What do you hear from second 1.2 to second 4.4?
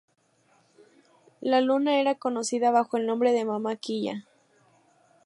La Luna era conocida bajo el nombre de Mama Quilla.